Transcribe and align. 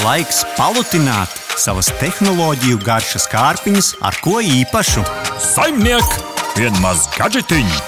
Laiks 0.00 0.38
palutināt 0.56 1.32
savas 1.60 1.90
tehnoloģiju 2.00 2.78
garšas 2.80 3.26
kārpiņas 3.28 3.90
ar 4.06 4.16
ko 4.24 4.38
īpašu. 4.40 5.02
Saimniek, 5.44 6.14
vienmaz 6.56 7.02
gadžetiņu! 7.18 7.82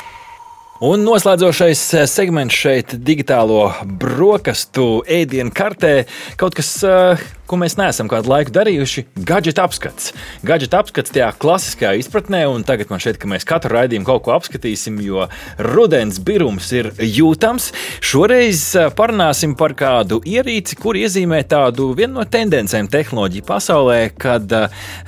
Un 0.84 1.06
noslēdzošais 1.06 1.82
eh, 1.96 2.04
segments 2.10 2.58
šeit, 2.58 2.92
digitālo 3.00 3.70
brokastu 4.02 5.00
ēdienu 5.08 5.54
kartē, 5.56 5.92
kaut 6.36 6.58
kas 6.58 6.74
uh, 6.84 7.22
ko 7.46 7.58
mēs 7.60 7.74
neesam 7.76 8.08
kādu 8.08 8.30
laiku 8.32 8.52
darījuši- 8.54 9.04
gadgeta 9.28 9.64
apskats. 9.66 10.12
Gadgeta 10.46 10.78
apskats 10.80 11.12
tajā 11.12 11.32
klasiskajā 11.36 11.98
izpratnē, 11.98 12.46
un 12.48 12.64
tagad 12.64 12.90
man 12.90 12.98
šķiet, 12.98 13.18
ka 13.18 13.28
mēs 13.28 13.44
katru 13.44 13.74
raidījumu 13.76 14.06
kaut 14.06 14.22
ko 14.22 14.32
apskatīsim, 14.38 15.00
jo 15.02 15.28
rudens 15.58 16.18
birums 16.18 16.72
ir 16.72 16.92
jūtams. 16.92 17.72
Šoreiz 18.00 18.62
parunāsim 18.94 19.56
par 19.56 19.74
kādu 19.74 20.22
ierīci, 20.22 20.78
kur 20.78 20.94
iezīmē 20.94 21.42
tādu 21.44 21.94
vienu 21.94 22.14
no 22.14 22.24
tendencēm 22.24 22.88
tehnoloģiju 22.88 23.42
pasaulē, 23.42 24.10
kad 24.16 24.48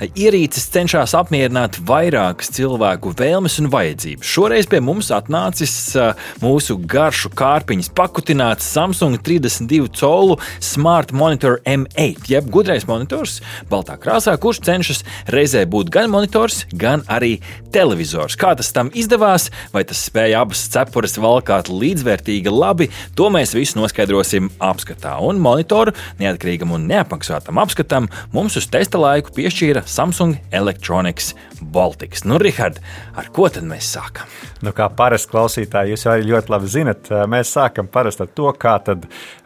ierīces 0.01 0.69
cenšas 0.69 1.15
apmierināt 1.15 1.79
vairākas 1.79 2.51
cilvēku 2.51 3.15
vēlmes 3.15 3.59
un 3.59 3.69
vajadzības. 3.69 4.21
Šoreiz 4.35 4.67
pie 4.67 4.79
mums 4.81 5.09
atnācis 5.09 5.95
mūsu 6.41 6.77
garšu 6.85 7.29
kārpiņas 7.29 7.89
pakutināts 7.95 8.67
Samsung 8.75 9.17
32 9.17 9.89
colu 9.89 10.37
Smart 10.59 11.11
Monitor 11.11 11.59
M8 11.65 12.24
jeb 12.29 12.49
gudrais 12.51 12.87
monitors, 12.89 13.39
baltā 13.71 13.97
krāsā, 14.01 14.35
kurš 14.41 14.61
cenšas 14.65 15.03
reizē 15.33 15.65
būt 15.69 15.91
gan 15.93 16.11
monitors, 16.13 16.63
gan 16.73 17.03
arī 17.11 17.37
televizors. 17.75 18.37
Kā 18.39 18.53
tas 18.57 18.71
tam 18.75 18.91
izdevās, 18.95 19.49
vai 19.73 19.85
tas 19.87 20.03
spēja 20.07 20.43
abas 20.45 20.65
cepures 20.71 21.17
valkāt 21.21 21.71
līdzvērtīgi 21.71 22.53
labi, 22.53 22.89
to 23.17 23.29
mēs 23.33 23.55
visu 23.57 23.79
noskaidrosim 23.79 24.51
apskatā. 24.63 25.17
Un 25.25 25.41
monitoru 25.43 25.95
neatkarīgam 26.21 26.75
un 26.75 26.87
neapmaksātam 26.89 27.59
apskatam 27.61 28.09
mums 28.35 28.57
uz 28.59 28.69
testa 28.71 29.01
laiku 29.01 29.33
piešķīra 29.35 29.85
Samsung 29.89 30.39
Electronics 30.55 31.33
Baltics. 31.61 32.25
Nu, 32.27 32.37
Rihard, 32.41 32.81
ar 33.15 33.29
ko 33.33 33.47
tad 33.51 33.65
mēs 33.67 33.87
sākam? 33.95 34.29
Nu, 34.65 34.73
kā 34.75 34.87
parasti 34.91 35.31
klausītāji, 35.31 35.93
jūs 35.93 36.05
jau 36.07 36.15
ļoti 36.19 36.51
labi 36.51 36.69
zinat, 36.71 37.09
mēs 37.31 37.53
sākam 37.55 37.87
parasti 37.91 38.25
ar 38.25 38.31
to, 38.35 38.49
kā 38.59 38.75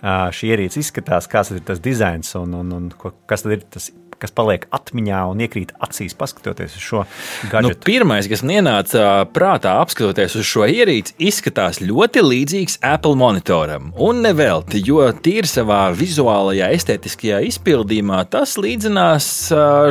šī 0.03 0.53
ierīce 0.53 0.83
izskatās, 0.83 1.29
kāds 1.31 1.53
ir 1.55 1.63
tas 1.65 1.81
dizains 1.83 2.35
un, 2.39 2.53
un, 2.61 2.75
un 2.75 2.91
kas 3.29 3.45
ir 3.49 3.65
tas 3.69 3.91
kas 4.19 4.33
paliek 4.35 4.65
atmiņā 4.75 5.21
un 5.31 5.43
iekrīt 5.43 5.73
acīs, 5.83 6.15
paskatoties 6.17 6.75
uz 6.77 6.83
šo 6.83 7.03
gadgetu? 7.51 7.69
Nu, 7.69 7.75
pirmais, 7.85 8.27
kas 8.29 8.43
man 8.43 8.57
ienāca 8.59 9.05
prātā, 9.33 9.77
apskatoties 9.83 10.35
uz 10.39 10.47
šo 10.49 10.67
ierīci, 10.69 11.15
izskatās 11.29 11.81
ļoti 11.83 12.23
līdzīgs 12.25 12.79
Apple 12.85 13.15
monitoram. 13.19 13.93
Un 13.99 14.21
nevelti, 14.25 14.83
jo 14.85 15.07
tīri 15.23 15.49
savā 15.49 15.81
vizuālajā, 15.95 16.71
estētiskajā 16.75 17.41
izpildījumā 17.49 18.25
tas 18.33 18.57
līdzinās 18.59 19.31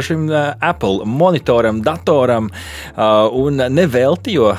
šim 0.05 0.29
Apple 0.29 1.09
monitoram, 1.09 1.83
datoram, 1.87 2.53
un 2.99 3.65
nevelti, 3.73 4.37
jo 4.39 4.53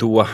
to 0.00 0.24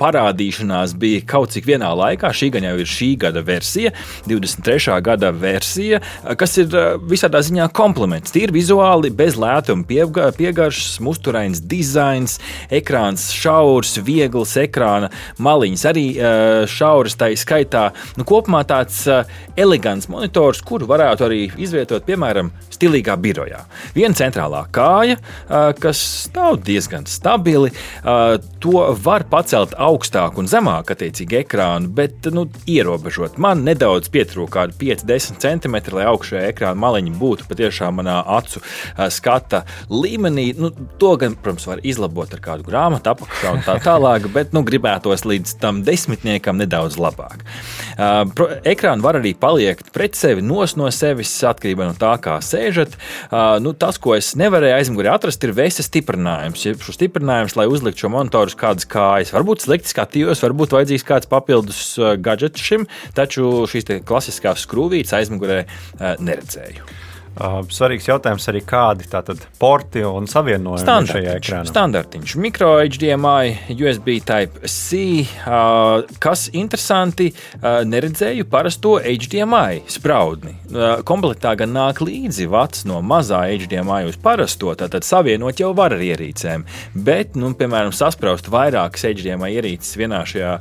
parādīšanās 0.00 0.96
bija 0.96 1.20
kaut 1.28 1.52
cik 1.52 1.68
vienā 1.68 1.92
laikā. 1.92 2.32
Šī 2.32 2.48
gan 2.56 2.64
jau 2.64 2.72
ir 2.80 2.88
šī 2.88 3.10
gada 3.20 3.44
versija, 3.44 3.92
23. 4.24 4.96
gada 5.04 5.28
versija, 5.36 6.00
kas 6.40 6.56
ir 6.62 6.72
visādā 7.04 7.42
ziņā 7.44 7.68
komplements. 7.76 8.32
Tīri 8.32 8.56
vizuāli, 8.56 9.12
bez 9.12 9.36
lētuma 9.40 9.84
piegaršas, 9.84 10.96
musturains 11.04 11.60
dizains, 11.60 12.38
ekrāns 12.72 13.28
šaurs, 13.36 13.98
viegls 14.06 14.56
ekrāna 14.62 15.12
maliņas, 15.36 15.84
arī 15.92 16.06
šauras 16.70 17.18
tā 17.20 17.28
skaitā. 17.36 17.90
Nu, 18.16 18.24
kopumā 18.24 18.64
tāds 18.64 19.04
elegants 19.60 20.08
monitors, 20.08 20.64
kuru 20.64 20.88
varētu 20.88 21.28
arī 21.28 21.42
izvietot, 21.60 22.06
piemēram, 22.08 22.48
stilīgā 22.72 23.18
birojā. 23.20 23.60
Viena 23.92 24.16
centrālā 24.16 24.64
kāja, 24.72 25.18
kas 25.82 26.00
stāv 26.24 26.62
diezgan 26.64 27.04
stabili, 27.10 27.74
to 28.64 28.86
var 29.04 29.28
pacelt 29.28 29.74
augstu 29.76 29.89
augstāku 29.90 30.42
un 30.42 30.48
zemāku 30.50 30.94
attiecīgi 30.94 31.40
ekrānu, 31.42 31.90
bet 31.94 32.28
nu, 32.34 32.46
ierobežot. 32.70 33.38
Man 33.42 33.64
nedaudz 33.66 34.10
pietrūka 34.12 34.60
kādi 34.60 34.76
5-10 34.80 35.40
cm, 35.42 35.76
lai 35.96 36.06
augšējā 36.10 36.50
ekrāna 36.50 36.78
maliņa 36.80 37.14
būtu 37.20 37.46
patiešām 37.50 38.00
manā 38.00 38.18
acu 38.38 38.62
skata 39.12 39.64
līmenī. 39.92 40.50
Nu, 40.58 40.72
to 41.00 41.14
gan, 41.20 41.36
protams, 41.38 41.66
var 41.68 41.82
izlabot 41.86 42.32
ar 42.34 42.42
kādu 42.44 42.66
grāmatu 42.66 43.12
apakšā 43.12 43.54
un 43.56 43.64
tā 43.66 43.76
tālāk, 43.84 44.28
bet 44.34 44.54
nu, 44.56 44.64
gribētos 44.66 45.26
līdz 45.28 45.56
tam 45.62 45.82
desmitniekam 45.86 46.58
nedaudz 46.60 46.98
labāk. 47.00 47.44
Uh, 48.00 48.24
ekrānu 48.68 49.04
var 49.04 49.20
arī 49.20 49.34
paliekt 49.38 49.92
pret 49.94 50.18
sevi, 50.18 50.44
nos 50.44 50.76
no 50.78 50.90
sevis, 50.94 51.32
atkarībā 51.46 51.88
no 51.88 51.96
tā, 51.98 52.14
kā 52.22 52.38
sēžat. 52.44 52.96
Uh, 53.30 53.56
nu, 53.62 53.74
tas, 53.76 53.98
ko 54.00 54.14
es 54.16 54.32
nevarēju 54.40 54.76
aizmugurē 54.78 55.14
atrast, 55.14 55.44
ir 55.44 55.54
vēsta 55.56 55.84
stiprinājums. 55.86 56.66
Ja 56.66 56.76
šo 56.80 56.94
stiprinājums, 56.96 57.56
lai 57.58 57.68
uzliktu 57.70 58.04
šo 58.04 58.12
monitoru 58.12 58.52
uz 58.52 58.58
kādas 58.58 58.88
kājas, 58.90 59.32
varbūt 59.34 59.64
slikti 59.64 59.79
skatījos, 59.88 60.42
varbūt 60.44 60.76
vajadzīgs 60.76 61.06
kāds 61.08 61.30
papildus 61.30 61.82
uh, 62.00 62.14
gadgets 62.20 62.60
šim, 62.60 62.88
taču 63.16 63.64
šīs 63.70 63.88
klasiskās 64.08 64.66
skrūvītes 64.66 65.16
aizmugurē 65.16 65.62
uh, 65.64 66.18
neredzēju. 66.20 67.09
Uh, 67.40 67.62
svarīgs 67.72 68.04
jautājums 68.04 68.44
arī, 68.50 68.60
kādi 68.68 69.06
ir 69.08 69.44
porti 69.56 70.02
un 70.04 70.26
savienojumi 70.28 71.08
šajā 71.08 71.36
ekrānā. 71.38 71.68
Standartiņš, 71.70 72.34
mikro 72.36 72.74
HDMI, 72.82 73.54
USB 73.72 74.18
Type-C. 74.28 75.00
Uh, 75.48 76.04
kas 76.20 76.50
interesanti, 76.52 77.30
uh, 77.32 77.80
neredzēju 77.88 78.44
parasto 78.50 78.98
HDMI 79.00 79.86
spraudni. 79.88 80.52
Komplektā 81.08 81.54
gan 81.58 81.72
nāk 81.74 82.02
līdzi 82.04 82.44
vats 82.52 82.84
no 82.86 83.00
mazā 83.02 83.40
HDMI 83.48 84.04
uz 84.10 84.20
parasto, 84.20 84.74
tātad 84.78 85.02
savienot 85.08 85.58
jau 85.58 85.72
var 85.74 85.96
ar 85.96 86.04
ierīcēm. 86.04 86.66
Bet, 87.08 87.40
nu, 87.40 87.54
piemēram, 87.58 87.94
saspraust 87.96 88.52
vairākas 88.52 89.08
HDMI 89.08 89.50
ierīces 89.56 89.96
vienā 89.98 90.20
šajā 90.28 90.52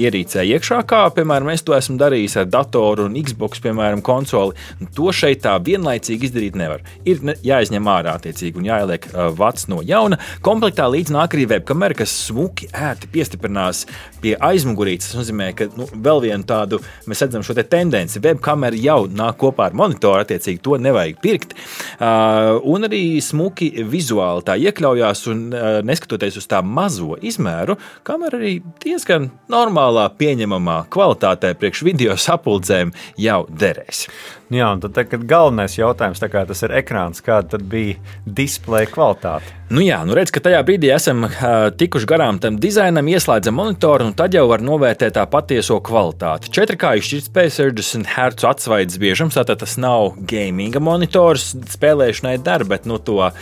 ierīcē 0.00 0.46
iekšā, 0.56 0.80
kā, 0.88 1.04
piemēram, 1.14 1.52
es 1.52 1.62
to 1.66 1.76
esmu 1.76 2.00
darījis 2.00 2.40
ar 2.40 2.50
datoru 2.50 3.06
un 3.06 3.20
Xbox, 3.20 3.62
piemēram, 3.62 4.02
konsoli. 4.06 4.56
To 4.96 5.12
šeit 5.14 5.44
tā 5.44 5.54
vienlaicīgi 5.62 6.05
vienlaicīgi 6.06 6.28
izdarīt 6.28 6.56
nevar. 6.56 6.82
Ir 7.06 7.20
jāizņem 7.44 7.88
ārā 7.90 8.16
attiecīgi 8.16 8.60
un 8.60 8.66
jāieliek 8.68 9.06
uh, 9.10 9.30
vats 9.36 9.68
no 9.68 9.82
jauna. 9.82 10.18
Komplektā 10.42 10.86
līdz 10.90 11.12
nāk 11.14 11.34
arī 11.34 11.46
webkamera, 11.50 11.96
kas 11.96 12.12
smuki 12.28 12.68
ērti 12.72 13.08
piestiprinās 13.12 13.86
pie 14.22 14.36
aizmugurītes. 14.36 15.10
Tas 15.10 15.20
nozīmē, 15.20 15.52
ka 15.56 15.68
nu, 15.76 15.86
vēl 15.92 16.22
vienu 16.26 16.46
tādu 16.46 16.80
mēs 17.06 17.22
redzam 17.24 17.44
šo 17.46 17.56
te 17.56 17.64
tendenci. 17.66 18.22
Webkamera 18.22 18.76
jau 18.78 19.06
nāk 19.10 19.38
kopā 19.40 19.68
ar 19.70 19.76
monitoru, 19.76 20.22
attiecīgi 20.22 20.62
to 20.62 20.78
nevajag 20.78 21.20
pirkt. 21.22 21.56
Uh, 21.98 22.58
un 22.66 22.86
arī 22.86 23.20
smuki 23.24 23.72
vizuāli 23.86 24.46
tā 24.46 24.58
iekļaujās 24.62 25.26
un 25.32 25.44
uh, 25.50 25.68
neskatoties 25.86 26.38
uz 26.40 26.48
tā 26.50 26.62
mazo 26.62 27.16
izmēru, 27.22 27.78
kamera 28.06 28.38
arī 28.38 28.58
diezgan 28.82 29.30
normālā, 29.52 30.08
pieņemamā 30.18 30.84
kvalitātē 30.92 31.54
priekš 31.58 31.84
video 31.86 32.16
sapulcēm 32.20 32.92
jau 33.20 33.44
derēs. 33.50 34.06
Jā, 34.46 34.68
un 34.76 34.82
tad, 34.82 34.94
kad 35.10 35.24
galvenais 35.26 35.74
jautājums, 35.74 36.22
kā 36.30 36.44
tas 36.46 36.62
ir 36.62 36.74
ekrāns, 36.78 37.22
kāda 37.24 37.58
bija 37.58 37.98
displeja 38.26 38.86
kvalitāte? 38.92 39.56
Nu 39.66 39.82
jā, 39.82 39.96
nu 40.06 40.14
redz, 40.14 40.30
ka 40.30 40.38
tajā 40.38 40.60
brīdī 40.62 40.92
esam 40.94 41.24
uh, 41.26 41.32
tikuši 41.74 42.06
garām 42.06 42.36
tam 42.38 42.54
dizainam, 42.62 43.08
ieslēdzam 43.10 43.56
monitoru, 43.58 44.04
un 44.06 44.12
tad 44.14 44.36
jau 44.36 44.44
var 44.46 44.62
novērtēt 44.62 45.16
tā 45.16 45.24
patieso 45.26 45.80
kvalitāti. 45.82 46.52
4K 46.54 46.92
izšķirtspēja 47.00 47.54
60 47.56 48.06
Hz 48.12 48.46
atsvaidzes 48.46 49.00
biežums, 49.02 49.34
tātad 49.34 49.58
tas 49.64 49.74
nav 49.82 50.12
gaminga 50.30 50.78
monitors, 50.78 51.48
spēlēšanai 51.72 52.36
der, 52.46 52.62
bet 52.70 52.86
nu, 52.86 53.00
to, 53.02 53.32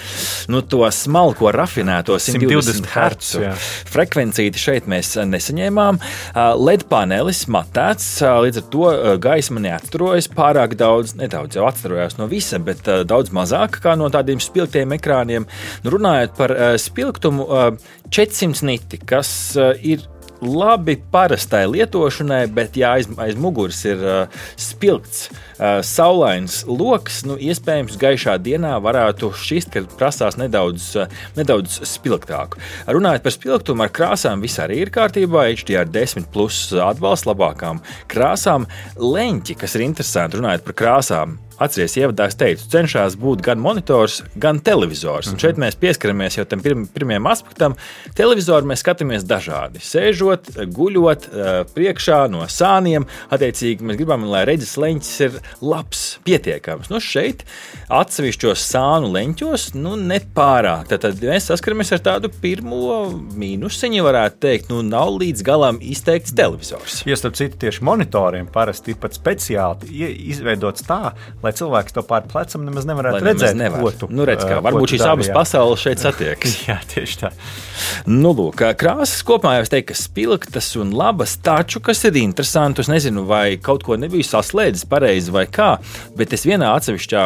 nu, 0.48 0.62
to 0.64 0.80
smalko 0.96 1.52
rafinēto 1.52 2.16
120 2.16 2.88
Hz 2.94 3.52
frekvencīti 3.92 4.64
šeit 4.64 4.88
mēs 4.88 5.12
nesaņēmām. 5.28 6.00
Uh, 6.00 6.54
LED 6.56 6.86
panelis 6.88 7.44
matēts, 7.52 8.08
uh, 8.24 8.38
līdz 8.46 8.62
ar 8.62 8.66
to 8.72 8.96
gaisma 9.28 9.60
neatturojas 9.68 10.32
pārāk 10.32 10.78
daudz, 10.80 10.93
nedaudz 11.18 11.58
jau 11.58 11.66
atturējās 11.68 12.18
no 12.20 12.28
visa, 12.30 12.60
bet 12.62 12.86
daudz 13.08 13.32
mazāk 13.34 13.80
kā 13.84 13.96
no 13.98 14.10
tādiem 14.12 14.42
spilgtiem 14.42 14.94
ekrāniem. 14.98 15.48
Nu, 15.84 15.94
runājot 15.94 16.36
par 16.38 16.54
uh, 16.54 16.74
spilgtumu, 16.80 17.46
uh, 17.48 17.94
400 18.14 18.68
niti, 18.68 19.00
kas 19.02 19.30
uh, 19.58 19.72
ir 19.82 20.04
labi 20.44 20.96
parastai 21.12 21.64
lietošanai, 21.70 22.44
bet 22.54 22.76
ja 22.78 22.94
aiz, 22.98 23.08
aiz 23.20 23.38
muguras 23.40 23.80
ir 23.86 24.00
uh, 24.04 24.42
spilgts, 24.60 25.28
uh, 25.30 25.80
saulains 25.84 26.62
lokus, 26.68 27.22
nu, 27.28 27.36
iespējams, 27.40 27.98
gaišā 28.00 28.36
dienā 28.44 28.74
varētu 28.84 29.32
šķist, 29.40 29.72
ka 29.74 29.84
prasās 29.98 30.38
nedaudz, 30.40 30.90
uh, 31.00 31.22
nedaudz 31.38 31.80
spilgtāku. 31.88 32.60
Runājot 32.90 33.24
par 33.24 33.36
spilgtumu, 33.36 33.86
ar 33.86 33.94
krāsām 33.94 34.44
viss 34.44 34.62
arī 34.62 34.82
ir 34.84 34.92
kārtībā. 34.94 35.48
HDR10 35.54 36.28
plus 36.34 36.66
atbalsts 36.72 37.28
labākām 37.28 37.82
krāsām. 38.10 38.68
Leņķi, 39.00 39.58
kas 39.60 39.76
ir 39.78 39.86
interesanti, 39.88 40.40
runājot 40.40 40.64
par 40.66 40.78
krāsām, 40.80 41.38
atceries, 41.62 41.96
ievadā 42.00 42.28
es 42.30 42.38
teicu, 42.38 42.66
cenšas 42.72 43.16
būt 43.20 43.44
gan 43.44 43.60
monitors, 43.62 44.20
gan 44.40 44.60
televizors. 44.64 45.30
Un 45.30 45.38
šeit 45.40 45.58
mēs 45.60 45.78
pieskaramies 45.80 46.38
jau 46.38 46.46
tam 46.48 46.62
pirm, 46.64 46.86
pirmajam 46.90 47.28
aspektam. 47.30 47.76
Televizoru 48.18 48.68
mēs 48.70 48.82
skatāmies 48.84 49.26
dažādi. 49.28 49.82
Sēžot, 49.84 50.52
guļot, 50.74 51.28
priekšā 51.74 52.24
no 52.32 52.44
sāniem. 52.50 53.06
Attiecīgi, 53.34 53.84
mēs 53.86 53.98
gribam, 54.00 54.26
lai 54.30 54.44
redzes 54.48 54.74
leņķis 54.80 55.12
ir 55.26 55.38
labs, 55.64 56.04
pietiekams. 56.26 56.90
Nu, 56.92 57.00
šeit 57.02 57.44
atsevišķos 57.92 58.64
sānu 58.70 59.12
leņķos 59.14 59.70
nu, 59.78 59.94
nepārāk. 60.00 60.88
Tad, 60.90 61.04
tad 61.06 61.22
mēs 61.24 61.50
saskaramies 61.50 61.94
ar 61.94 62.02
tādu 62.04 62.30
pirmo 62.42 63.06
mīnusiņu, 63.38 64.04
varētu 64.04 64.40
teikt, 64.44 64.70
nu, 64.72 64.82
nav 64.86 65.14
līdz 65.20 65.44
galam 65.46 65.80
izteikts 65.84 66.34
televizors. 66.36 67.02
Jo 67.08 67.18
starp 67.18 67.38
citu, 67.38 67.60
tieši 67.64 67.84
monitoriem 67.86 68.48
parasti 68.52 68.94
ir 68.94 69.00
pat 69.02 69.16
speciāli 69.16 70.04
izveidots 70.32 70.86
tā, 70.88 71.14
lai 71.44 71.52
cilvēks 71.56 71.94
to 71.96 72.04
pār 72.06 72.26
plecam 72.30 72.64
nemaz 72.66 72.86
nevarētu 72.88 73.20
lai 73.20 73.32
redzēt. 73.32 73.58
Nevar. 73.58 73.84
Ko 73.84 73.92
tu, 73.94 74.08
nu, 74.12 74.26
redz, 74.28 74.44
kā, 74.48 74.58
varbūt 74.64 74.94
šīs 74.94 75.06
abas 75.06 75.30
pasaules 75.34 75.82
šeit 75.84 76.02
satiekas. 76.04 76.56
jā, 76.68 76.78
tieši 76.90 77.20
tā. 77.20 77.32
Nu, 78.08 78.32
lūk, 78.36 78.62
krāsas 78.80 79.22
kopumā 79.26 79.58
jau 79.58 79.66
es 79.66 79.72
teiktu, 79.72 79.92
ka 79.92 79.98
spilgtas 79.98 80.70
un 80.80 80.92
labas, 80.96 81.36
taču, 81.44 81.82
kas 81.84 82.04
ir 82.08 82.18
interesanti, 82.20 82.84
es 82.84 82.90
nezinu, 82.90 83.24
vai 83.28 83.56
kaut 83.62 83.84
ko 83.86 83.98
nebiju 84.00 84.26
saslēdzis 84.26 84.88
pareizi 84.90 85.34
vai 85.34 85.44
kā, 85.50 85.74
bet 86.18 86.34
es 86.36 86.46
vienā 86.48 86.72
atsevišķā 86.78 87.24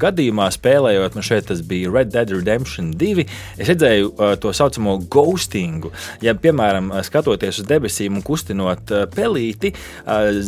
gadījumā 0.00 0.48
spēlējot, 0.54 1.18
man 1.18 1.26
šeit 1.26 1.48
tas 1.50 1.62
bija 1.64 1.92
Red 1.94 2.12
Dead 2.14 2.32
Redemption 2.34 2.92
2, 3.00 3.26
es 3.58 3.70
redzēju 3.70 4.12
to 4.42 4.52
saucamo 4.56 4.96
ghostingu. 5.10 5.92
Ja, 6.24 6.34
piemēram, 6.38 6.92
skatoties 7.06 7.62
uz 7.62 7.68
debesīm 7.68 8.18
un 8.18 8.24
kustinot 8.26 8.92
pelīti, 9.14 9.74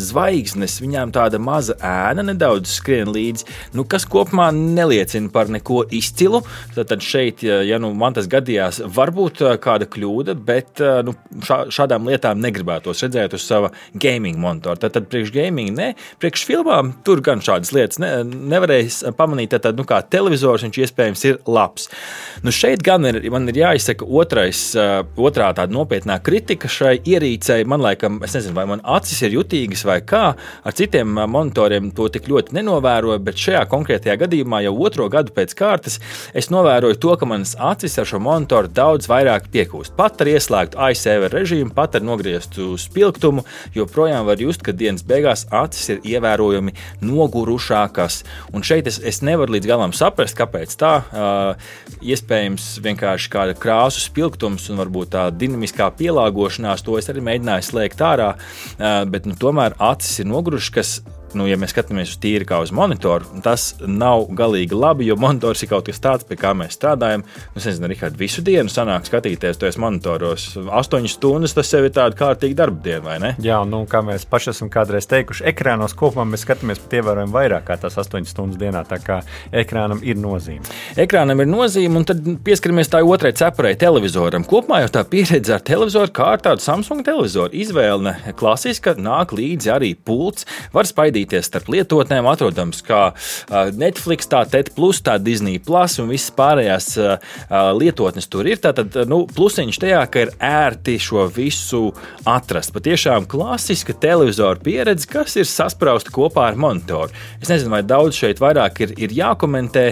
zvaigznes, 0.06 0.78
viņām 0.82 1.14
tāda 1.16 1.40
maza 1.42 1.76
ēna 1.80 2.24
nedaudz 2.26 2.76
skrien 2.78 3.05
līdzi, 3.14 3.46
nu, 3.76 3.86
kas 3.88 4.06
kopumā 4.10 4.48
neliecina 4.54 5.30
par 5.32 5.50
neko 5.52 5.84
izcilu. 5.94 6.42
Tad 6.76 7.02
šeit, 7.04 7.42
ja 7.42 7.78
nu, 7.82 7.92
man 7.98 8.16
tas 8.16 8.28
gadījās, 8.30 8.82
varbūt 8.96 9.42
kāda 9.62 9.88
kļūda, 9.90 10.36
bet 10.46 10.82
nu, 11.06 11.14
šā, 11.46 11.62
šādām 11.74 12.08
lietām 12.10 12.40
negribētos 12.42 13.04
redzēt 13.06 13.36
uz 13.36 13.46
sava 13.46 13.72
gaming 13.94 14.38
monitora. 14.40 14.78
Tad, 14.80 14.94
tad 14.96 15.08
priekš 15.12 15.32
gaming, 15.34 15.74
ne, 15.76 15.92
priekš 16.22 16.46
filmām 16.48 16.92
tur 17.06 17.22
gan 17.24 17.42
šādas 17.44 17.72
lietas 17.76 18.00
ne, 18.02 18.12
nevarēja 18.24 19.12
pamanīt. 19.16 19.56
Tad, 19.56 19.78
nu, 19.78 19.86
kā 19.88 20.00
televizors 20.10 20.64
viņš 20.66 20.80
iespējams 20.84 21.24
ir 21.28 21.40
labs. 21.48 21.88
Nu, 22.44 22.52
šeit 22.54 22.84
gan 22.86 23.06
ir, 23.08 23.20
man 23.32 23.48
ir 23.50 23.60
jāizsaka 23.62 24.06
otrais, 24.06 24.62
otrā 24.76 25.52
tāda 25.56 25.72
nopietnā 25.74 26.18
kritika 26.24 26.70
šai 26.70 26.96
ierīcei. 27.00 27.62
Man 27.68 27.84
liekas, 27.84 28.20
es 28.26 28.36
nezinu, 28.38 28.56
vai 28.58 28.66
man 28.70 28.84
acis 28.96 29.22
ir 29.26 29.36
jutīgas 29.38 29.84
vai 29.88 30.00
kā. 30.06 30.24
Ar 30.36 30.76
citiem 30.76 31.16
monitoriem 31.30 31.90
to 31.96 32.08
tik 32.12 32.28
ļoti 32.30 32.56
nenovēroju, 32.96 33.22
bet 33.24 33.40
šajā 33.40 33.64
konkrētajā 33.70 34.16
gadījumā 34.20 34.62
jau 34.64 34.74
otro 34.84 35.08
gadu 35.08 35.32
pēc 35.34 35.54
kārtas 35.56 36.00
es 36.34 36.50
novēroju 36.50 36.96
to, 37.00 37.16
ka 37.16 37.26
manas 37.26 37.56
acis 37.58 37.98
ar 37.98 38.06
šo 38.06 38.20
monitoru 38.20 38.68
daudz 38.68 39.08
vairāk 39.08 39.50
piekūst. 39.52 39.96
Pat 39.96 40.20
ar 40.20 40.26
ieslēgtu 40.26 40.78
iSaver 40.92 41.32
režīmu, 41.32 41.74
pat 41.74 41.96
ar 41.96 42.02
nogrieztu 42.02 42.76
spilgtumu, 42.78 43.44
joprojām 43.74 44.26
var 44.26 44.40
just, 44.40 44.62
ka 44.62 44.72
dienas 44.72 45.04
beigās 45.04 45.46
acis 45.50 45.88
ir 45.90 46.00
ievērojami 46.04 46.74
nogurušākas. 47.02 48.22
Un 48.52 48.64
šeit 48.64 48.86
es, 48.86 49.00
es 49.00 49.22
nevaru 49.22 49.56
līdz 49.56 49.68
galam 49.68 49.92
saprast, 49.96 50.36
kāpēc 50.38 50.76
tā. 50.80 50.94
Uh, 51.06 51.70
iespējams, 52.02 52.76
vienkārši 52.84 53.32
kāda 53.32 53.56
krāsu 53.58 54.04
spilgtums 54.06 54.70
un 54.70 54.80
varbūt 54.80 55.12
tā 55.14 55.28
dinamiskā 55.32 55.90
pielāgošanās, 55.98 56.84
to 56.86 56.96
es 57.00 57.10
arī 57.12 57.24
mēģināju 57.26 57.70
slēgt 57.70 58.04
ārā. 58.04 58.32
Uh, 58.76 59.02
bet 59.10 59.28
nu, 59.28 59.36
tomēr 59.38 59.76
acis 59.92 60.22
ir 60.22 60.30
nogurušas, 60.30 60.72
kas 60.76 60.96
nu, 61.36 61.46
ja 61.48 61.58
mēs 61.60 61.74
skatāmies 61.74 62.14
uz 62.14 62.20
tīri 62.22 62.46
kā 62.48 62.58
uz 62.64 62.72
monitoru, 62.74 63.28
tas 63.44 63.68
nav 63.84 64.26
galīgi 64.36 64.76
labi, 64.76 65.06
jo 65.10 65.18
monitors 65.20 65.62
ir 65.62 65.70
kaut 65.70 65.88
kas 65.90 66.00
tāds, 66.02 66.26
pie 66.26 66.38
kā 66.40 66.52
mēs 66.56 66.76
strādājam. 66.78 67.24
Nu, 67.54 67.60
es 67.60 67.68
nezinu, 67.68 67.90
Rihard, 67.92 68.16
visu 68.20 68.44
dienu 68.46 68.72
sanāk 68.72 69.08
skatīties 69.08 69.60
tos 69.60 69.78
monitoros. 69.82 70.48
Astoņas 70.80 71.16
stundas 71.18 71.56
tas 71.56 71.70
sev 71.70 71.88
ir 71.88 71.94
tāda 71.96 72.16
kārtīga 72.18 72.62
darba 72.62 72.82
diena, 72.84 73.04
vai 73.06 73.18
ne? 73.22 73.32
Jā, 73.42 73.60
nu, 73.68 73.84
kā 73.90 74.02
mēs 74.06 74.26
paši 74.30 74.52
esam 74.54 74.70
kādreiz 74.72 75.08
teikuši, 75.10 75.46
ekrānos 75.52 75.96
kopumā 75.96 76.26
mēs 76.30 76.46
skatāmies 76.46 76.80
pat 76.82 76.98
ievērojami 77.00 77.34
vairāk 77.36 77.66
kā 77.68 77.78
tās 77.80 77.98
astoņas 78.02 78.34
stundas 78.34 78.60
dienā. 78.60 78.84
Tā 78.86 79.00
kā 79.02 79.20
ekrānam 79.56 80.02
ir 80.06 80.18
nozīme. 80.20 80.64
Ekrānam 81.00 81.42
ir 81.42 81.50
nozīme, 81.50 82.00
un 82.00 82.06
tad 82.08 82.22
pieskaramies 82.46 82.90
tā 82.92 83.02
otrai 83.06 83.32
cepurei 83.36 83.74
televizoram. 83.80 84.46
Kopumā 84.48 84.82
jau 84.84 84.92
tā 84.98 85.04
pieredze 85.08 85.56
ar 85.56 85.64
televizoru, 85.66 86.12
kā 86.14 86.32
ar 86.36 86.44
tādu 86.44 86.64
Samsung 86.64 87.04
televizoru, 87.06 87.52
izvēle 87.56 88.16
klasiska, 88.38 88.96
nāk 89.00 89.34
līdzi 89.36 89.72
arī 89.74 89.92
pults, 89.96 90.46
var 90.74 90.88
spaidīt 90.88 91.25
dalīties 91.26 91.50
starp 91.50 91.68
lietotnēm. 91.68 92.26
Atrodams, 92.26 92.82
kā 92.86 93.12
Netflix, 93.76 94.26
tā 94.30 94.44
TED, 94.48 94.70
tā 95.02 95.18
Disney, 95.18 95.58
plus 95.58 95.98
un 95.98 96.08
visas 96.08 96.30
pārējās 96.36 96.98
lietotnes 97.76 98.28
tur 98.28 98.46
ir. 98.46 98.58
Tātad 98.58 98.94
nu, 99.08 99.26
plusiņš 99.26 99.78
tajā, 99.82 100.02
ka 100.10 100.24
ir 100.26 100.32
ērti 100.40 100.98
šo 100.98 101.26
visu 101.28 101.92
atrast. 102.24 102.72
Patiešām 102.74 103.26
klasiska 103.26 103.94
televizora 103.94 104.58
pieredze, 104.62 105.06
kas 105.08 105.36
ir 105.36 105.46
sasprausta 105.46 106.10
kopā 106.10 106.48
ar 106.50 106.56
monitoru. 106.56 107.12
Es 107.40 107.50
nezinu, 107.50 107.70
vai 107.74 107.82
daudz 107.82 108.16
šeit 108.16 108.40
vairāk 108.42 108.80
ir, 108.86 108.94
ir 108.98 109.14
jākomentē, 109.16 109.86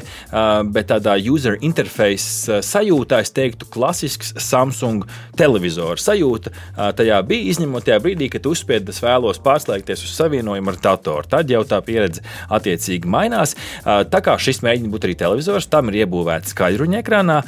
bet 0.75 0.91
tādā 0.91 1.17
user 1.19 1.59
interface 1.61 2.61
sajūtā 2.65 3.23
es 3.25 3.33
teiktu, 3.35 3.69
klasisks 3.73 4.35
Samsung 4.39 5.07
televizora 5.39 5.99
sajūta. 6.01 6.53
Tajā 6.99 7.21
bija 7.27 7.51
izņemot 7.55 7.87
tajā 7.87 8.01
brīdī, 8.05 8.31
kad 8.33 8.47
uzspiedzi, 8.49 8.93
es 8.95 9.03
vēlos 9.03 9.41
pārslēgties 9.45 10.05
uz 10.05 10.13
savienojumu 10.19 10.73
ar 10.73 10.81
datoru 10.83 11.14
televizoru. 11.15 11.29
Tad 11.31 11.51
jau 11.51 11.63
tā 11.65 11.81
pieredze 11.85 12.23
attiecīgi 12.51 13.09
mainās. 13.09 13.55
Tā 13.85 14.21
kā 14.25 14.37
šis 14.39 14.63
mēģina 14.65 14.91
būt 14.93 15.07
arī 15.07 15.15
televizors, 15.19 15.69
tam 15.71 15.89
ir 15.91 16.05
iebūvēta 16.05 16.51
skaļruņa 16.51 17.01
ekrānā. 17.01 17.41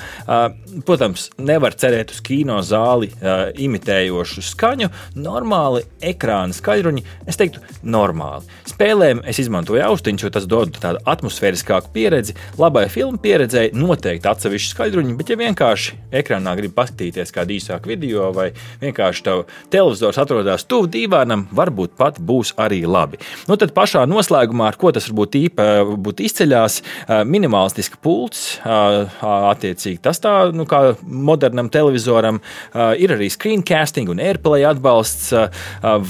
Protams, 0.86 1.30
nevar 1.38 1.74
cerēt 1.74 2.12
uz 2.14 2.20
kino 2.20 2.60
zāli 2.62 3.10
imitējošu 3.56 4.44
skaņu. 4.52 4.90
Normāli 5.16 5.84
ekrāna 6.00 6.54
skaļruņi, 6.56 7.04
es 7.26 7.36
teiktu, 7.36 7.62
normāli. 7.82 8.46
Spēlēm 8.66 9.22
es 9.26 9.40
izmantoju 9.42 9.82
austiņus, 9.86 10.26
jo 10.26 10.32
tas 10.34 10.46
dod 10.46 10.76
tādu 10.80 11.00
atmosfēriskāku 11.06 11.92
pieredzi. 11.94 12.36
Labai 12.60 12.86
filmu 12.92 13.20
pieredzēji 13.22 13.74
noteikti 13.76 14.28
atsevišķi 14.30 14.74
skaļruņi, 14.74 15.16
bet 15.18 15.32
ja 15.32 15.38
vienkārši 15.40 15.96
ekrānā 16.20 16.56
grib 16.58 16.74
paskatīties 16.76 17.32
kādu 17.34 17.56
īsāku 17.56 17.92
video 17.92 18.30
vai 18.36 18.50
vienkārši 18.82 19.24
tev 19.26 19.44
televizors 19.72 20.18
atrodas 20.20 20.66
tuvu 20.68 20.90
divānam, 20.92 21.46
varbūt 21.56 21.96
pat 21.98 22.20
būs 22.20 22.54
arī 22.60 22.82
labi. 22.88 23.20
Nu, 23.48 23.55
tad 23.60 23.72
pašā 23.76 24.04
noslēgumā, 24.08 24.70
ar 24.70 24.76
ko 24.80 24.92
tas 24.94 25.08
varbūt 25.10 25.36
īpaši 25.40 26.26
izceļas, 26.26 26.80
minimalistiska 27.28 27.98
pults, 28.02 28.58
attiecīgi 28.66 30.00
tas 30.04 30.20
tā, 30.22 30.32
nu, 30.54 30.66
kā 30.68 30.96
modernam 31.02 31.68
televizoram, 31.72 32.40
ir 32.74 33.14
arī 33.14 33.28
screencasting 33.32 34.10
un 34.12 34.20
airplay 34.22 34.64
atbalsts, 34.68 35.32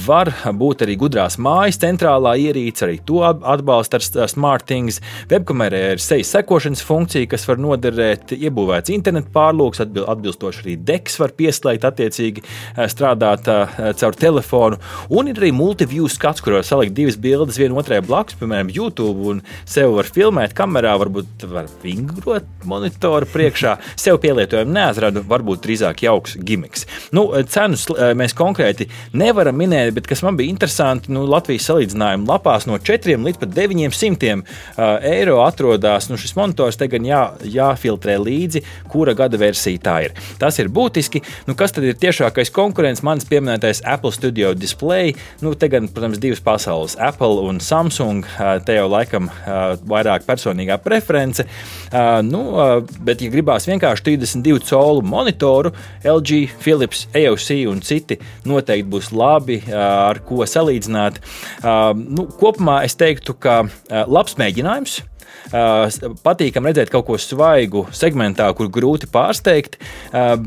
var 0.06 0.32
būt 0.56 0.84
arī 0.86 0.96
gudrās 1.00 1.36
mājas 1.42 1.78
centrālā 1.82 2.36
ierīce, 2.46 2.86
arī 2.86 2.96
to 3.06 3.22
atbalsta 3.26 4.00
ar 4.00 4.30
SmartThings. 4.32 5.00
Webkamerā 5.30 5.82
ir 5.94 6.02
sejas 6.02 6.32
sekošanas 6.34 6.82
funkcija, 6.86 7.28
kas 7.32 7.46
var 7.48 7.58
noderēt, 7.62 8.32
iebūvēts 8.36 8.92
internetu 8.94 9.30
pārlūks, 9.34 9.82
atbilstoši 9.84 10.64
arī 10.64 10.74
deks 10.88 11.20
var 11.22 11.30
pieslēgt, 11.36 11.84
attiecīgi 11.86 12.44
strādāt 12.90 13.46
caur 14.00 14.14
telefonu, 14.18 14.80
un 15.12 15.28
ir 15.30 15.36
arī 15.40 15.52
multiview 15.54 16.08
skats, 16.10 16.40
kur 16.42 16.52
var 16.56 16.64
salikt 16.66 16.94
divas 16.96 17.16
bildes 17.20 17.35
bildes 17.36 17.60
viena 17.60 17.76
otrai 17.76 18.00
blakus, 18.04 18.36
piemēram, 18.40 18.72
YouTube, 18.72 19.28
un 19.30 19.42
sev 19.68 19.94
var 19.96 20.08
filmēt 20.08 20.54
kamerā, 20.56 20.94
varbūt 21.02 21.46
var 21.50 21.68
vingrot 21.82 22.46
monitoru 22.66 23.28
priekšā. 23.30 23.76
Sev 24.00 24.20
pielietojumu 24.22 24.72
neatradu, 24.76 25.22
varbūt 25.28 25.64
drīzāk 25.66 26.04
jauks 26.06 26.36
gimiks. 26.46 26.86
Nu, 27.16 27.28
cenus 27.52 27.86
eh, 27.92 28.12
mēs 28.18 28.34
konkrēti 28.36 28.88
nevaram 29.16 29.56
minēt, 29.58 29.92
bet 29.96 30.08
kas 30.08 30.24
man 30.26 30.38
bija 30.38 30.52
interesanti, 30.52 31.12
nu, 31.14 31.26
Latvijas 31.28 31.68
salīdzinājuma 31.70 32.28
lapās 32.30 32.68
no 32.68 32.78
4 32.78 33.18
līdz 33.26 33.40
pat 33.42 33.52
900 33.56 34.32
uh, 34.36 34.44
eiro 35.06 35.40
atrodas 35.44 36.10
nu, 36.10 36.18
šis 36.20 36.36
monitors. 36.38 36.78
Te 36.80 36.88
gan 36.92 37.06
jā, 37.06 37.22
jāfiltrē 37.56 38.16
līdzi, 38.22 38.62
kura 38.92 39.14
gada 39.16 39.38
versija 39.40 39.82
tā 39.82 39.96
ir. 40.06 40.16
Tas 40.40 40.58
ir 40.62 40.70
būtiski. 40.72 41.22
Nu, 41.48 41.56
kas 41.58 41.74
tad 41.76 41.86
ir 41.88 41.98
tiešākais 42.00 42.52
konkurents? 42.54 43.04
Mans 43.06 43.26
pieminētais 43.28 43.82
Apple 43.86 44.14
Studio 44.14 44.52
Display. 44.56 45.14
Nu, 45.42 45.54
te 45.58 45.70
gan, 45.72 45.88
protams, 45.92 46.20
divas 46.22 46.42
pasaules. 46.44 46.96
Apple 47.02 47.25
Apple 47.26 47.42
un 47.48 47.58
Samsung. 47.60 48.24
Te 48.64 48.76
jau 48.76 48.86
laikam 48.90 49.26
vairāk 49.90 50.26
personīgā 50.26 50.78
preference. 50.82 51.42
Nu, 52.26 52.42
bet, 53.02 53.22
ja 53.24 53.32
gribās 53.32 53.66
vienkārši 53.66 54.04
32 54.12 54.62
colu 54.68 55.02
monitoru, 55.06 55.72
LG, 56.06 56.44
Philips, 56.62 57.06
AOC 57.16 57.50
un 57.72 57.82
citi 57.82 58.20
noteikti 58.46 58.90
būs 58.92 59.10
labi, 59.16 59.58
ar 59.74 60.22
ko 60.26 60.46
salīdzināt. 60.46 61.18
Nu, 61.98 62.28
kopumā 62.38 62.84
es 62.86 62.94
teiktu, 62.98 63.34
ka 63.34 63.64
labs 64.06 64.38
mēģinājums. 64.38 65.00
Patīkami 66.26 66.70
redzēt 66.70 66.92
kaut 66.92 67.06
ko 67.08 67.18
svaigu 67.20 67.86
segmentā, 67.94 68.48
kur 68.56 68.70
grūti 68.72 69.08
pārsteigt, 69.12 69.78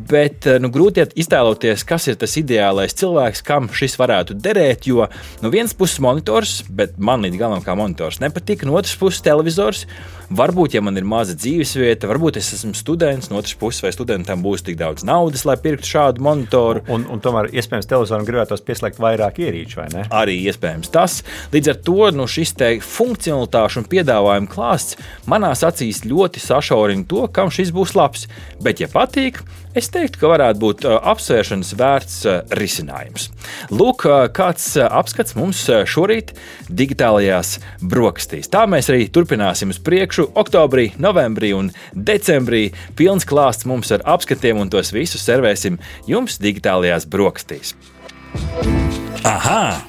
bet 0.10 0.48
nu, 0.62 0.72
grūti 0.74 1.08
iztēloties, 1.20 1.86
kas 1.88 2.10
ir 2.12 2.20
tas 2.20 2.36
ideālais 2.40 2.96
cilvēks, 3.00 3.44
kam 3.48 3.70
šis 3.74 3.98
varētu 4.00 4.38
derēt. 4.40 4.88
Jo 4.90 5.08
no 5.44 5.52
vienas 5.54 5.76
puses 5.78 6.02
monitors, 6.04 6.60
bet 6.70 6.98
man 6.98 7.24
līdz 7.26 7.40
galam 7.40 7.66
kā 7.66 7.76
monitors 7.80 8.22
nepatīk, 8.24 8.66
no 8.68 8.78
otras 8.80 8.98
puses 9.00 9.24
televizors. 9.26 9.86
Varbūt, 10.30 10.76
ja 10.76 10.82
man 10.86 10.94
ir 11.00 11.08
maza 11.10 11.34
dzīvesvieta, 11.34 12.06
varbūt 12.06 12.38
es 12.38 12.52
esmu 12.54 12.76
students, 12.78 13.32
no 13.32 13.40
otras 13.40 13.56
puses, 13.58 13.82
vai 13.82 13.90
studentam 13.96 14.44
būs 14.46 14.62
tik 14.62 14.78
daudz 14.78 15.02
naudas, 15.08 15.42
lai 15.48 15.56
pirktu 15.58 15.90
šādu 15.90 16.22
monitoru. 16.22 16.84
Un, 16.94 17.08
un 17.10 17.22
tomēr, 17.24 17.50
iespējams, 17.50 17.88
televizoram 17.90 18.28
gribētos 18.28 18.62
pieslēgt 18.62 19.02
vairāk 19.02 19.42
ierīču, 19.42 19.80
vai 19.82 19.88
ne? 19.96 20.04
Arī 20.14 20.38
iespējams 20.46 20.94
tas. 20.94 21.24
Līdz 21.50 21.72
ar 21.74 21.80
to 21.88 22.12
nu, 22.14 22.28
šis 22.30 22.54
funkcionalitāšu 22.86 23.82
un 23.82 23.88
piedāvājumu 23.90 24.50
klāsts 24.54 24.69
manās 25.30 25.64
acīs 25.68 26.04
ļoti 26.08 26.44
sašaurina 26.44 27.08
to, 27.10 27.26
kam 27.34 27.52
šis 27.54 27.74
būs 27.76 27.96
labs. 27.98 28.28
Bet, 28.64 28.84
ja 28.84 28.92
patīk, 28.92 29.42
Es 29.78 29.86
teiktu, 29.94 30.18
ka 30.18 30.30
varētu 30.32 30.60
būt 30.64 30.86
apsvēršanas 30.90 31.76
vērts 31.78 32.16
risinājums. 32.58 33.28
Lūk, 33.70 34.08
kāds 34.34 34.66
apskats 34.82 35.36
mums 35.38 35.62
šorīt 35.86 36.34
digitālajās 36.74 37.60
brokastīs. 37.92 38.50
Tā 38.50 38.66
mēs 38.70 38.90
arī 38.90 39.06
turpināsim 39.14 39.70
uz 39.70 39.78
priekšu. 39.86 40.32
Oktobrī, 40.42 40.90
novembrī 40.98 41.52
un 41.58 41.70
decembrī 41.94 42.72
pilns 42.98 43.28
klāsts 43.30 43.70
mums 43.70 43.94
ar 43.94 44.04
apskatiem, 44.18 44.58
un 44.58 44.74
tos 44.74 44.90
visus 44.96 45.24
servēsim 45.24 45.78
jums 46.10 46.42
digitālajās 46.42 47.06
brokastīs. 47.06 47.78
Aha! 49.22 49.89